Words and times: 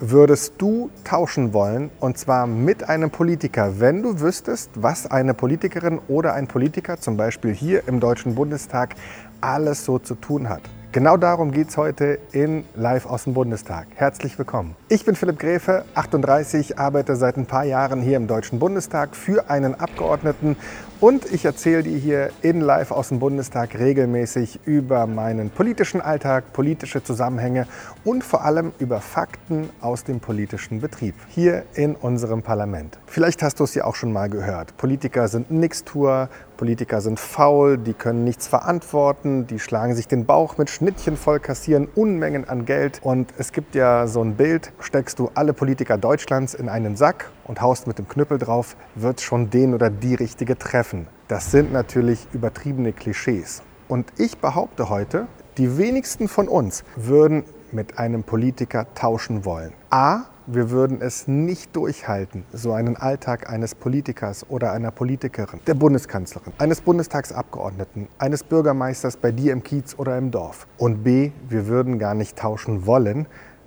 würdest 0.00 0.54
du 0.58 0.90
tauschen 1.04 1.52
wollen 1.52 1.90
und 2.00 2.16
zwar 2.16 2.46
mit 2.46 2.88
einem 2.88 3.10
Politiker, 3.10 3.80
wenn 3.80 4.02
du 4.02 4.20
wüsstest, 4.20 4.70
was 4.74 5.06
eine 5.06 5.34
Politikerin 5.34 6.00
oder 6.08 6.32
ein 6.32 6.46
Politiker 6.46 6.98
zum 6.98 7.18
Beispiel 7.18 7.52
hier 7.52 7.86
im 7.86 8.00
Deutschen 8.00 8.34
Bundestag 8.34 8.94
alles 9.42 9.84
so 9.84 9.98
zu 9.98 10.14
tun 10.14 10.48
hat? 10.48 10.62
Genau 10.92 11.16
darum 11.16 11.52
geht 11.52 11.68
es 11.68 11.76
heute 11.76 12.18
in 12.32 12.64
Live 12.74 13.06
aus 13.06 13.22
dem 13.22 13.34
Bundestag. 13.34 13.86
Herzlich 13.94 14.36
willkommen. 14.40 14.74
Ich 14.88 15.04
bin 15.04 15.14
Philipp 15.14 15.38
Gräfe, 15.38 15.84
38, 15.94 16.80
arbeite 16.80 17.14
seit 17.14 17.36
ein 17.36 17.46
paar 17.46 17.62
Jahren 17.62 18.02
hier 18.02 18.16
im 18.16 18.26
Deutschen 18.26 18.58
Bundestag 18.58 19.14
für 19.14 19.48
einen 19.48 19.76
Abgeordneten 19.76 20.56
und 20.98 21.32
ich 21.32 21.44
erzähle 21.44 21.84
dir 21.84 21.96
hier 21.96 22.30
in 22.42 22.60
Live 22.60 22.90
aus 22.90 23.10
dem 23.10 23.20
Bundestag 23.20 23.78
regelmäßig 23.78 24.60
über 24.64 25.06
meinen 25.06 25.50
politischen 25.50 26.00
Alltag, 26.00 26.52
politische 26.52 27.04
Zusammenhänge 27.04 27.68
und 28.04 28.24
vor 28.24 28.44
allem 28.44 28.72
über 28.80 29.00
Fakten 29.00 29.70
aus 29.80 30.02
dem 30.02 30.18
politischen 30.18 30.80
Betrieb 30.80 31.14
hier 31.28 31.62
in 31.74 31.94
unserem 31.94 32.42
Parlament. 32.42 32.98
Vielleicht 33.06 33.44
hast 33.44 33.60
du 33.60 33.64
es 33.64 33.76
ja 33.76 33.84
auch 33.84 33.94
schon 33.94 34.12
mal 34.12 34.28
gehört. 34.28 34.76
Politiker 34.76 35.28
sind 35.28 35.52
Nixtour, 35.52 36.28
Politiker 36.60 37.00
sind 37.00 37.18
faul, 37.18 37.78
die 37.78 37.94
können 37.94 38.22
nichts 38.22 38.46
verantworten, 38.46 39.46
die 39.46 39.58
schlagen 39.58 39.94
sich 39.94 40.08
den 40.08 40.26
Bauch 40.26 40.58
mit 40.58 40.68
Schnittchen 40.68 41.16
voll, 41.16 41.40
kassieren 41.40 41.88
Unmengen 41.94 42.46
an 42.46 42.66
Geld. 42.66 43.00
Und 43.02 43.32
es 43.38 43.52
gibt 43.52 43.74
ja 43.74 44.06
so 44.06 44.22
ein 44.22 44.36
Bild, 44.36 44.70
steckst 44.78 45.18
du 45.18 45.30
alle 45.32 45.54
Politiker 45.54 45.96
Deutschlands 45.96 46.52
in 46.52 46.68
einen 46.68 46.96
Sack 46.96 47.30
und 47.44 47.62
haust 47.62 47.86
mit 47.86 47.96
dem 47.96 48.08
Knüppel 48.08 48.36
drauf, 48.36 48.76
wird 48.94 49.22
schon 49.22 49.48
den 49.48 49.72
oder 49.72 49.88
die 49.88 50.14
richtige 50.14 50.58
treffen. 50.58 51.06
Das 51.28 51.50
sind 51.50 51.72
natürlich 51.72 52.28
übertriebene 52.34 52.92
Klischees. 52.92 53.62
Und 53.88 54.12
ich 54.18 54.36
behaupte 54.36 54.90
heute, 54.90 55.28
die 55.56 55.78
wenigsten 55.78 56.28
von 56.28 56.46
uns 56.46 56.84
würden 56.94 57.44
mit 57.72 57.98
einem 57.98 58.22
Politiker 58.22 58.86
tauschen 58.94 59.44
wollen. 59.44 59.72
A, 59.90 60.24
wir 60.46 60.70
würden 60.70 61.00
es 61.00 61.28
nicht 61.28 61.76
durchhalten, 61.76 62.44
so 62.52 62.72
einen 62.72 62.96
Alltag 62.96 63.48
eines 63.48 63.74
Politikers 63.74 64.48
oder 64.48 64.72
einer 64.72 64.90
Politikerin, 64.90 65.60
der 65.66 65.74
Bundeskanzlerin, 65.74 66.52
eines 66.58 66.80
Bundestagsabgeordneten, 66.80 68.08
eines 68.18 68.42
Bürgermeisters 68.42 69.16
bei 69.16 69.30
dir 69.30 69.52
im 69.52 69.62
Kiez 69.62 69.94
oder 69.96 70.18
im 70.18 70.30
Dorf. 70.30 70.66
Und 70.76 71.04
B, 71.04 71.30
wir 71.48 71.66
würden 71.66 71.98
gar 71.98 72.14
nicht 72.14 72.36
tauschen 72.36 72.86
wollen, 72.86 73.26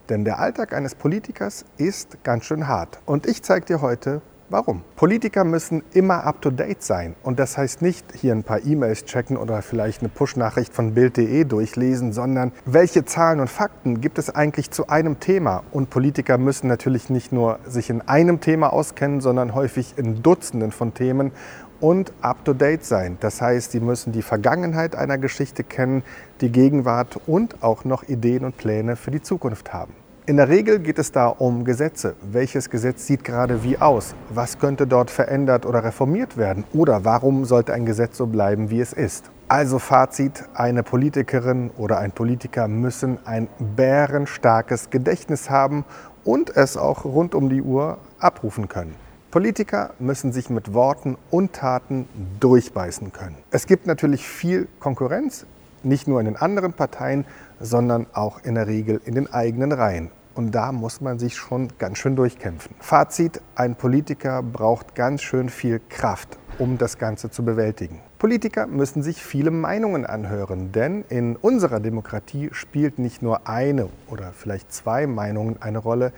denn 0.09 0.25
der 0.25 0.39
Alltag 0.39 0.73
eines 0.73 0.95
Politikers 0.95 1.63
ist 1.77 2.23
ganz 2.23 2.45
schön 2.45 2.67
hart. 2.67 2.99
Und 3.05 3.25
ich 3.25 3.43
zeige 3.43 3.65
dir 3.65 3.81
heute, 3.81 4.21
Warum? 4.53 4.83
Politiker 4.97 5.45
müssen 5.45 5.81
immer 5.93 6.25
up-to-date 6.25 6.83
sein. 6.83 7.15
Und 7.23 7.39
das 7.39 7.57
heißt 7.57 7.81
nicht 7.81 8.05
hier 8.13 8.33
ein 8.33 8.43
paar 8.43 8.63
E-Mails 8.63 9.05
checken 9.05 9.35
oder 9.35 9.63
vielleicht 9.63 10.01
eine 10.01 10.09
Push-Nachricht 10.09 10.75
von 10.75 10.93
Bild.de 10.93 11.45
durchlesen, 11.45 12.13
sondern 12.13 12.51
welche 12.63 13.03
Zahlen 13.03 13.39
und 13.39 13.49
Fakten 13.49 13.99
gibt 13.99 14.19
es 14.19 14.29
eigentlich 14.29 14.69
zu 14.69 14.89
einem 14.89 15.19
Thema? 15.19 15.63
Und 15.71 15.89
Politiker 15.89 16.37
müssen 16.37 16.67
natürlich 16.67 17.09
nicht 17.09 17.31
nur 17.31 17.57
sich 17.65 17.89
in 17.89 18.01
einem 18.01 18.41
Thema 18.41 18.71
auskennen, 18.71 19.21
sondern 19.21 19.55
häufig 19.55 19.95
in 19.97 20.21
Dutzenden 20.21 20.71
von 20.71 20.93
Themen 20.93 21.31
und 21.79 22.13
up-to-date 22.21 22.85
sein. 22.85 23.17
Das 23.21 23.41
heißt, 23.41 23.71
sie 23.71 23.79
müssen 23.79 24.11
die 24.13 24.21
Vergangenheit 24.21 24.95
einer 24.95 25.17
Geschichte 25.17 25.63
kennen, 25.63 26.03
die 26.41 26.51
Gegenwart 26.51 27.19
und 27.25 27.63
auch 27.63 27.85
noch 27.85 28.03
Ideen 28.03 28.45
und 28.45 28.55
Pläne 28.55 28.97
für 28.97 29.09
die 29.09 29.23
Zukunft 29.23 29.73
haben. 29.73 30.02
In 30.25 30.37
der 30.37 30.47
Regel 30.47 30.79
geht 30.79 30.99
es 30.99 31.11
da 31.11 31.27
um 31.27 31.65
Gesetze. 31.65 32.15
Welches 32.21 32.69
Gesetz 32.69 33.05
sieht 33.05 33.25
gerade 33.25 33.61
wie 33.61 33.77
aus? 33.77 34.15
Was 34.29 34.57
könnte 34.57 34.87
dort 34.87 35.11
verändert 35.11 35.65
oder 35.65 35.83
reformiert 35.83 36.37
werden? 36.37 36.63
Oder 36.71 37.03
warum 37.03 37.43
sollte 37.43 37.73
ein 37.73 37.85
Gesetz 37.85 38.19
so 38.19 38.27
bleiben, 38.27 38.69
wie 38.69 38.79
es 38.79 38.93
ist? 38.93 39.29
Also 39.49 39.79
Fazit, 39.79 40.45
eine 40.53 40.81
Politikerin 40.81 41.71
oder 41.77 41.97
ein 41.97 42.13
Politiker 42.13 42.69
müssen 42.69 43.17
ein 43.25 43.49
bärenstarkes 43.75 44.89
Gedächtnis 44.89 45.49
haben 45.49 45.83
und 46.23 46.55
es 46.55 46.77
auch 46.77 47.03
rund 47.03 47.35
um 47.35 47.49
die 47.49 47.61
Uhr 47.61 47.97
abrufen 48.17 48.69
können. 48.69 48.95
Politiker 49.29 49.89
müssen 49.99 50.31
sich 50.31 50.49
mit 50.49 50.73
Worten 50.73 51.17
und 51.31 51.51
Taten 51.51 52.07
durchbeißen 52.39 53.11
können. 53.11 53.35
Es 53.51 53.67
gibt 53.67 53.87
natürlich 53.87 54.25
viel 54.25 54.69
Konkurrenz, 54.79 55.45
nicht 55.85 56.07
nur 56.07 56.19
in 56.19 56.25
den 56.25 56.35
anderen 56.35 56.73
Parteien, 56.73 57.25
sondern 57.59 58.07
auch 58.13 58.43
in 58.43 58.55
der 58.55 58.67
Regel 58.67 59.01
in 59.05 59.15
den 59.15 59.31
eigenen 59.31 59.71
Reihen. 59.71 60.11
Und 60.35 60.51
da 60.51 60.71
muss 60.71 60.99
man 60.99 61.19
sich 61.19 61.35
schon 61.35 61.69
ganz 61.77 61.99
schön 61.99 62.15
durchkämpfen. 62.15 62.75
Fazit, 62.79 63.41
ein 63.55 63.75
Politiker 63.75 64.41
braucht 64.41 64.95
ganz 64.95 65.21
schön 65.21 65.49
viel 65.49 65.79
Kraft, 65.89 66.39
um 66.57 66.79
das 66.79 66.97
Ganze 66.97 67.29
zu 67.29 67.45
bewältigen. 67.45 67.99
Politiker 68.17 68.65
müssen 68.67 69.03
sich 69.03 69.21
viele 69.21 69.51
Meinungen 69.51 70.05
anhören, 70.05 70.71
denn 70.71 71.03
in 71.09 71.35
unserer 71.35 71.79
Demokratie 71.79 72.49
spielt 72.53 72.97
nicht 72.97 73.21
nur 73.21 73.47
eine 73.47 73.89
oder 74.09 74.31
vielleicht 74.31 74.71
zwei 74.71 75.05
Meinungen 75.07 75.61
eine 75.61 75.77
Rolle, 75.77 76.13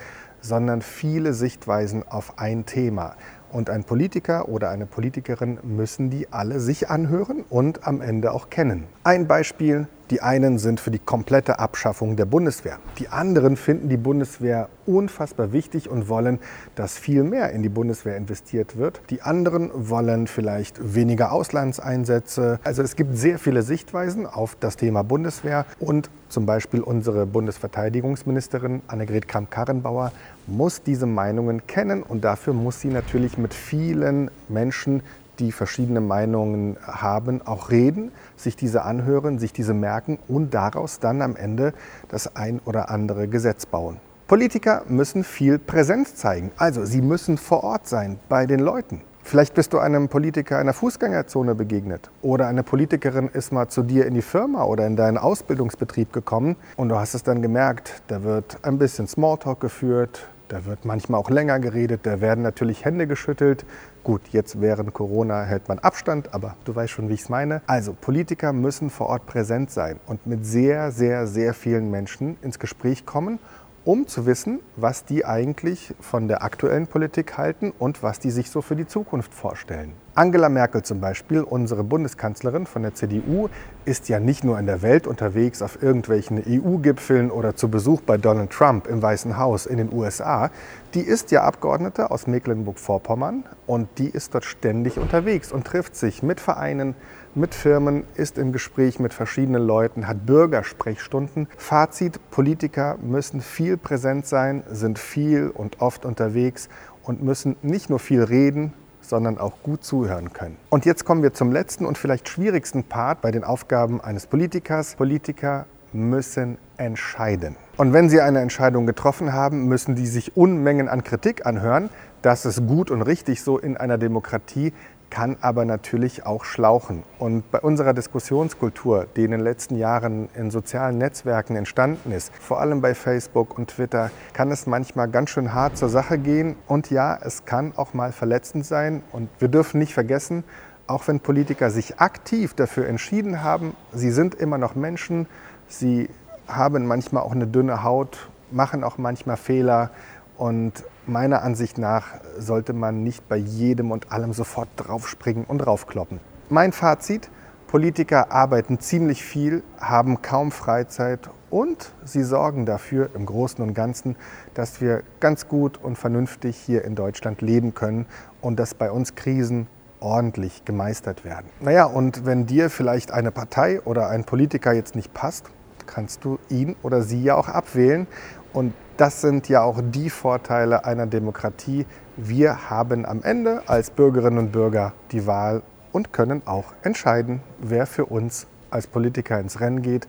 sondern 0.46 0.82
viele 0.82 1.34
Sichtweisen 1.34 2.04
auf 2.08 2.38
ein 2.38 2.66
Thema. 2.66 3.16
Und 3.52 3.70
ein 3.70 3.84
Politiker 3.84 4.50
oder 4.50 4.70
eine 4.70 4.86
Politikerin 4.86 5.60
müssen 5.64 6.10
die 6.10 6.32
alle 6.32 6.60
sich 6.60 6.90
anhören 6.90 7.44
und 7.50 7.88
am 7.88 8.02
Ende 8.02 8.32
auch 8.32 8.50
kennen. 8.50 8.86
Ein 9.04 9.28
Beispiel, 9.28 9.88
die 10.12 10.22
einen 10.22 10.60
sind 10.60 10.80
für 10.80 10.92
die 10.92 11.00
komplette 11.00 11.60
Abschaffung 11.60 12.16
der 12.16 12.26
Bundeswehr. 12.26 12.78
Die 13.00 13.10
anderen 13.10 13.58
finden 13.58 13.90
die 13.90 13.98
Bundeswehr 13.98 14.70
unfassbar 14.86 15.52
wichtig 15.52 15.90
und 15.90 16.10
wollen, 16.10 16.40
dass 16.76 16.98
viel 16.98 17.24
mehr 17.24 17.52
in 17.52 17.64
die 17.64 17.70
Bundeswehr 17.70 18.16
investiert 18.16 18.78
wird. 18.78 19.02
Die 19.10 19.22
anderen 19.22 19.72
wollen 19.74 20.28
vielleicht 20.28 20.96
weniger 20.96 21.32
Auslandseinsätze. 21.32 22.60
Also 22.64 22.84
es 22.84 22.96
gibt 22.96 23.18
sehr 23.18 23.40
viele 23.40 23.64
Sichtweisen 23.64 24.28
auf 24.28 24.56
das 24.60 24.78
Thema 24.78 25.04
Bundeswehr 25.04 25.66
und 25.80 26.10
zum 26.30 26.46
Beispiel 26.46 26.82
unsere 26.82 27.26
Bundesverteidigungsministerin 27.26 28.82
Annegret 28.88 29.28
Kramp-Karrenbauer 29.28 30.12
muss 30.48 30.84
diese 30.84 31.06
Meinungen 31.06 31.66
kennen 31.66 32.04
und 32.04 32.24
dafür 32.24 32.54
muss 32.54 32.82
sie 32.82 32.90
natürlich 32.90 33.38
mit 33.38 33.54
vielen 33.54 34.30
Menschen 34.50 35.02
die 35.40 35.52
verschiedene 35.52 36.02
Meinungen 36.02 36.78
haben, 36.86 37.42
auch 37.46 37.70
reden, 37.70 38.12
sich 38.36 38.56
diese 38.56 38.84
anhören, 38.84 39.40
sich 39.40 39.54
diese 39.54 39.74
merken 39.74 40.20
und 40.28 40.54
daraus 40.54 41.00
dann 41.00 41.22
am 41.22 41.36
Ende 41.36 41.74
das 42.10 42.36
ein 42.36 42.60
oder 42.66 42.90
andere 42.90 43.28
Gesetz 43.28 43.66
bauen. 43.66 43.98
Politiker 44.28 44.84
müssen 44.88 45.24
viel 45.24 45.60
Präsenz 45.60 46.16
zeigen, 46.16 46.52
also 46.58 46.84
sie 46.84 47.02
müssen 47.02 47.38
vor 47.38 47.64
Ort 47.64 47.88
sein 47.88 48.18
bei 48.28 48.46
den 48.46 48.60
Leuten. 48.60 49.02
Vielleicht 49.28 49.56
bist 49.56 49.74
du 49.74 49.80
einem 49.80 50.08
Politiker 50.08 50.60
in 50.60 50.68
der 50.68 50.76
Fußgängerzone 50.76 51.56
begegnet 51.56 52.12
oder 52.22 52.48
eine 52.48 52.62
Politikerin 52.62 53.28
ist 53.28 53.52
mal 53.52 53.68
zu 53.68 53.82
dir 53.82 54.06
in 54.06 54.14
die 54.14 54.22
Firma 54.22 54.64
oder 54.66 54.86
in 54.86 54.96
deinen 54.96 55.18
Ausbildungsbetrieb 55.18 56.14
gekommen 56.14 56.56
und 56.76 56.90
du 56.90 56.96
hast 56.96 57.16
es 57.16 57.24
dann 57.24 57.42
gemerkt, 57.42 58.04
da 58.08 58.22
wird 58.22 58.60
ein 58.62 58.78
bisschen 58.78 59.08
Smalltalk 59.08 59.60
geführt, 59.60 60.28
da 60.48 60.66
wird 60.66 60.86
manchmal 60.86 61.20
auch 61.20 61.30
länger 61.30 61.60
geredet, 61.60 62.02
da 62.04 62.22
werden 62.22 62.44
natürlich 62.44 62.86
Hände 62.86 63.08
geschüttelt. 63.08 63.66
Gut, 64.04 64.22
jetzt 64.32 64.62
während 64.62 64.94
Corona 64.94 65.44
hält 65.44 65.68
man 65.68 65.80
Abstand, 65.80 66.34
aber 66.34 66.56
du 66.66 66.76
weißt 66.76 66.92
schon, 66.92 67.10
wie 67.10 67.14
ich 67.14 67.22
es 67.22 67.30
meine. 67.30 67.62
Also 67.68 67.94
Politiker 67.94 68.54
müssen 68.54 68.90
vor 68.90 69.08
Ort 69.08 69.26
präsent 69.26 69.72
sein 69.72 70.00
und 70.06 70.28
mit 70.28 70.46
sehr, 70.46 70.92
sehr, 70.92 71.28
sehr 71.28 71.54
vielen 71.54 71.90
Menschen 71.92 72.38
ins 72.42 72.60
Gespräch 72.60 73.06
kommen 73.06 73.40
um 73.86 74.08
zu 74.08 74.26
wissen, 74.26 74.62
was 74.76 75.06
die 75.06 75.26
eigentlich 75.26 75.94
von 76.00 76.28
der 76.28 76.44
aktuellen 76.44 76.88
Politik 76.88 77.38
halten 77.38 77.72
und 77.78 78.02
was 78.02 78.20
die 78.20 78.32
sich 78.32 78.50
so 78.50 78.62
für 78.62 78.76
die 78.76 78.88
Zukunft 78.88 79.34
vorstellen. 79.34 79.94
Angela 80.18 80.48
Merkel 80.48 80.82
zum 80.82 81.02
Beispiel, 81.02 81.42
unsere 81.42 81.84
Bundeskanzlerin 81.84 82.68
von 82.68 82.84
der 82.84 82.94
CDU, 82.94 83.50
ist 83.84 84.08
ja 84.08 84.22
nicht 84.22 84.46
nur 84.46 84.58
in 84.58 84.66
der 84.66 84.82
Welt 84.82 85.08
unterwegs 85.08 85.62
auf 85.62 85.84
irgendwelchen 85.84 86.42
EU-Gipfeln 86.48 87.30
oder 87.30 87.58
zu 87.58 87.68
Besuch 87.68 88.00
bei 88.00 88.16
Donald 88.16 88.52
Trump 88.52 88.88
im 88.88 89.02
Weißen 89.02 89.38
Haus 89.38 89.66
in 89.66 89.76
den 89.76 89.92
USA. 89.92 90.52
Die 90.94 91.02
ist 91.02 91.32
ja 91.32 91.44
Abgeordnete 91.44 92.12
aus 92.12 92.28
Mecklenburg-Vorpommern 92.28 93.44
und 93.68 93.90
die 93.98 94.08
ist 94.08 94.34
dort 94.34 94.46
ständig 94.46 94.98
unterwegs 95.00 95.52
und 95.52 95.68
trifft 95.68 95.98
sich 95.98 96.24
mit 96.24 96.40
Vereinen, 96.40 96.96
mit 97.34 97.54
Firmen, 97.54 98.06
ist 98.16 98.38
im 98.38 98.54
Gespräch 98.54 99.02
mit 99.02 99.14
verschiedenen 99.14 99.68
Leuten, 99.68 100.08
hat 100.08 100.26
Bürgersprechstunden. 100.26 101.50
Fazit, 101.58 102.22
Politiker 102.32 102.96
müssen 103.02 103.42
viel 103.42 103.76
präsent 103.76 104.28
sein, 104.28 104.64
sind 104.72 104.98
viel 104.98 105.50
und 105.50 105.82
oft 105.82 106.06
unterwegs 106.06 106.70
und 107.04 107.22
müssen 107.22 107.58
nicht 107.62 107.90
nur 107.90 108.00
viel 108.00 108.24
reden, 108.24 108.72
sondern 109.10 109.38
auch 109.38 109.62
gut 109.64 109.84
zuhören 109.84 110.34
können. 110.34 110.58
Und 110.70 110.86
jetzt 110.86 111.06
kommen 111.06 111.24
wir 111.24 111.34
zum 111.34 111.52
letzten 111.52 111.86
und 111.86 111.98
vielleicht 111.98 112.30
schwierigsten 112.30 112.84
Part 112.84 113.22
bei 113.22 113.32
den 113.32 113.44
Aufgaben 113.44 114.02
eines 114.02 114.28
Politikers. 114.28 114.96
Politiker 114.96 115.66
müssen 115.94 116.58
entscheiden. 116.78 117.56
Und 117.78 117.94
wenn 117.94 118.10
sie 118.10 118.22
eine 118.22 118.42
Entscheidung 118.42 118.86
getroffen 118.86 119.34
haben, 119.34 119.68
müssen 119.68 119.96
die 119.96 120.08
sich 120.08 120.36
Unmengen 120.36 120.90
an 120.90 121.04
Kritik 121.04 121.46
anhören. 121.46 121.90
Das 122.22 122.46
ist 122.46 122.68
gut 122.68 122.92
und 122.92 123.02
richtig 123.02 123.44
so 123.44 123.58
in 123.58 123.78
einer 123.78 123.98
Demokratie 123.98 124.74
kann 125.10 125.38
aber 125.42 125.66
natürlich 125.66 126.26
auch 126.26 126.44
schlauchen. 126.44 127.04
Und 127.20 127.50
bei 127.52 127.60
unserer 127.60 127.94
Diskussionskultur, 127.94 129.08
die 129.16 129.24
in 129.24 129.32
den 129.32 129.40
letzten 129.40 129.78
Jahren 129.78 130.30
in 130.36 130.52
sozialen 130.52 130.98
Netzwerken 130.98 131.56
entstanden 131.56 132.12
ist, 132.12 132.34
vor 132.36 132.60
allem 132.60 132.82
bei 132.82 132.96
Facebook 132.96 133.58
und 133.58 133.70
Twitter, 133.70 134.12
kann 134.34 134.52
es 134.52 134.68
manchmal 134.68 135.08
ganz 135.08 135.30
schön 135.30 135.54
hart 135.54 135.78
zur 135.78 135.90
Sache 135.90 136.18
gehen. 136.18 136.56
Und 136.68 136.90
ja, 136.90 137.18
es 137.22 137.46
kann 137.46 137.74
auch 137.76 137.94
mal 137.94 138.12
verletzend 138.12 138.66
sein. 138.66 139.04
Und 139.12 139.30
wir 139.40 139.48
dürfen 139.48 139.80
nicht 139.80 139.94
vergessen, 139.94 140.44
auch 140.88 141.08
wenn 141.08 141.20
Politiker 141.20 141.70
sich 141.72 142.00
aktiv 142.00 142.54
dafür 142.54 142.88
entschieden 142.88 143.44
haben, 143.44 143.76
sie 143.92 144.12
sind 144.12 144.36
immer 144.36 144.58
noch 144.58 144.76
Menschen, 144.76 145.28
sie 145.68 146.10
haben 146.48 146.86
manchmal 146.86 147.24
auch 147.24 147.32
eine 147.32 147.48
dünne 147.48 147.84
Haut 147.84 148.30
machen 148.52 148.84
auch 148.84 148.98
manchmal 148.98 149.38
Fehler 149.38 149.92
und 150.38 150.84
meiner 151.08 151.44
Ansicht 151.44 151.78
nach 151.78 152.06
sollte 152.38 152.74
man 152.74 153.04
nicht 153.04 153.28
bei 153.28 153.38
jedem 153.38 153.92
und 153.92 154.12
allem 154.12 154.34
sofort 154.34 154.70
draufspringen 154.78 155.46
und 155.46 155.60
draufkloppen. 155.60 156.20
Mein 156.50 156.72
Fazit, 156.72 157.30
Politiker 157.68 158.32
arbeiten 158.32 158.80
ziemlich 158.80 159.24
viel, 159.24 159.64
haben 159.80 160.22
kaum 160.22 160.52
Freizeit 160.52 161.30
und 161.50 161.94
sie 162.04 162.24
sorgen 162.24 162.66
dafür 162.66 163.10
im 163.16 163.26
Großen 163.26 163.64
und 163.64 163.74
Ganzen, 163.74 164.16
dass 164.54 164.82
wir 164.82 165.04
ganz 165.20 165.48
gut 165.48 165.78
und 165.82 165.98
vernünftig 165.98 166.58
hier 166.58 166.86
in 166.86 166.96
Deutschland 166.96 167.42
leben 167.42 167.74
können 167.74 168.06
und 168.42 168.60
dass 168.60 168.74
bei 168.74 168.92
uns 168.92 169.16
Krisen 169.16 169.68
ordentlich 170.00 170.66
gemeistert 170.66 171.26
werden. 171.26 171.48
Naja, 171.60 171.86
und 171.86 172.26
wenn 172.26 172.46
dir 172.46 172.70
vielleicht 172.70 173.12
eine 173.12 173.32
Partei 173.32 173.82
oder 173.82 174.10
ein 174.10 174.24
Politiker 174.24 174.72
jetzt 174.74 174.96
nicht 174.96 175.14
passt, 175.14 175.50
kannst 175.86 176.24
du 176.24 176.40
ihn 176.50 176.76
oder 176.84 177.02
sie 177.02 177.24
ja 177.24 177.36
auch 177.36 177.48
abwählen. 177.48 178.08
Und 178.54 178.74
das 178.98 179.22
sind 179.22 179.50
ja 179.50 179.62
auch 179.62 179.82
die 179.84 180.10
Vorteile 180.10 180.86
einer 180.86 181.06
Demokratie. 181.06 181.86
Wir 182.16 182.70
haben 182.70 183.06
am 183.06 183.24
Ende 183.24 183.64
als 183.68 183.90
Bürgerinnen 183.90 184.38
und 184.38 184.52
Bürger 184.52 184.94
die 185.12 185.28
Wahl 185.28 185.62
und 185.92 186.14
können 186.14 186.42
auch 186.46 186.74
entscheiden, 186.84 187.42
wer 187.60 187.86
für 187.86 188.06
uns 188.06 188.48
als 188.70 188.88
Politiker 188.88 189.40
ins 189.40 189.60
Rennen 189.60 189.82
geht 189.82 190.08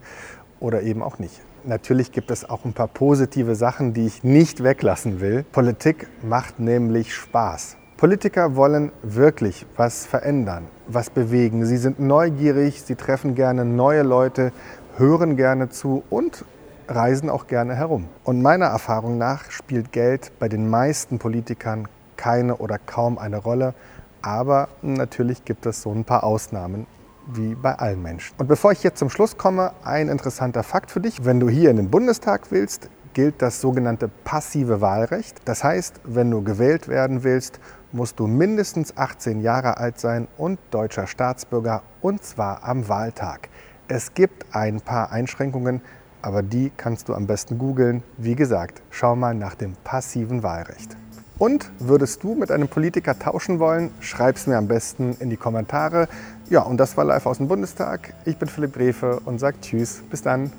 oder 0.59 0.81
eben 0.83 1.01
auch 1.01 1.19
nicht. 1.19 1.41
Natürlich 1.63 2.11
gibt 2.11 2.31
es 2.31 2.49
auch 2.49 2.63
ein 2.63 2.73
paar 2.73 2.87
positive 2.87 3.55
Sachen, 3.55 3.93
die 3.93 4.05
ich 4.05 4.23
nicht 4.23 4.63
weglassen 4.63 5.19
will. 5.19 5.43
Politik 5.51 6.07
macht 6.23 6.59
nämlich 6.59 7.13
Spaß. 7.13 7.75
Politiker 7.97 8.55
wollen 8.55 8.91
wirklich 9.01 9.65
was 9.75 10.05
verändern, 10.05 10.65
was 10.87 11.09
bewegen. 11.09 11.65
Sie 11.65 11.77
sind 11.77 11.99
neugierig, 11.99 12.83
sie 12.83 12.95
treffen 12.95 13.35
gerne 13.35 13.65
neue 13.65 14.03
Leute, 14.03 14.51
hören 14.97 15.35
gerne 15.35 15.69
zu 15.69 16.03
und 16.09 16.45
reisen 16.87 17.29
auch 17.29 17.47
gerne 17.47 17.75
herum. 17.75 18.07
Und 18.23 18.41
meiner 18.41 18.65
Erfahrung 18.65 19.17
nach 19.17 19.51
spielt 19.51 19.91
Geld 19.91 20.31
bei 20.39 20.47
den 20.47 20.69
meisten 20.69 21.19
Politikern 21.19 21.87
keine 22.15 22.57
oder 22.57 22.77
kaum 22.79 23.17
eine 23.17 23.37
Rolle. 23.37 23.73
Aber 24.21 24.69
natürlich 24.81 25.45
gibt 25.45 25.65
es 25.65 25.81
so 25.81 25.91
ein 25.91 26.03
paar 26.03 26.23
Ausnahmen 26.23 26.87
wie 27.27 27.55
bei 27.55 27.75
allen 27.75 28.01
Menschen. 28.01 28.35
Und 28.37 28.47
bevor 28.47 28.71
ich 28.71 28.83
jetzt 28.83 28.99
zum 28.99 29.09
Schluss 29.09 29.37
komme, 29.37 29.71
ein 29.83 30.07
interessanter 30.07 30.63
Fakt 30.63 30.91
für 30.91 31.01
dich. 31.01 31.25
Wenn 31.25 31.39
du 31.39 31.49
hier 31.49 31.69
in 31.69 31.77
den 31.77 31.89
Bundestag 31.89 32.51
willst, 32.51 32.89
gilt 33.13 33.41
das 33.41 33.61
sogenannte 33.61 34.09
passive 34.23 34.79
Wahlrecht. 34.81 35.41
Das 35.45 35.63
heißt, 35.63 36.01
wenn 36.03 36.31
du 36.31 36.43
gewählt 36.43 36.87
werden 36.87 37.23
willst, 37.23 37.59
musst 37.91 38.19
du 38.19 38.27
mindestens 38.27 38.95
18 38.95 39.41
Jahre 39.41 39.77
alt 39.77 39.99
sein 39.99 40.27
und 40.37 40.59
deutscher 40.71 41.07
Staatsbürger 41.07 41.81
und 42.01 42.23
zwar 42.23 42.63
am 42.63 42.87
Wahltag. 42.87 43.49
Es 43.87 44.13
gibt 44.13 44.45
ein 44.53 44.81
paar 44.81 45.11
Einschränkungen, 45.11 45.81
aber 46.21 46.43
die 46.43 46.71
kannst 46.75 47.09
du 47.09 47.13
am 47.13 47.27
besten 47.27 47.57
googeln. 47.57 48.03
Wie 48.17 48.35
gesagt, 48.35 48.81
schau 48.89 49.15
mal 49.15 49.35
nach 49.35 49.55
dem 49.55 49.73
passiven 49.83 50.43
Wahlrecht. 50.43 50.95
Und 51.37 51.69
würdest 51.79 52.23
du 52.23 52.33
mit 52.33 52.51
einem 52.51 52.67
Politiker 52.67 53.17
tauschen 53.17 53.59
wollen? 53.59 53.91
Schreib 53.99 54.37
es 54.37 54.47
mir 54.47 54.57
am 54.57 54.67
besten 54.67 55.15
in 55.19 55.29
die 55.29 55.37
Kommentare. 55.37 56.07
Ja, 56.49 56.61
und 56.61 56.77
das 56.77 56.97
war 56.97 57.05
live 57.05 57.25
aus 57.27 57.37
dem 57.37 57.47
Bundestag. 57.47 58.13
Ich 58.25 58.37
bin 58.37 58.47
Philipp 58.47 58.73
Drefe 58.73 59.19
und 59.25 59.39
sage 59.39 59.57
Tschüss. 59.61 60.01
Bis 60.09 60.23
dann. 60.23 60.51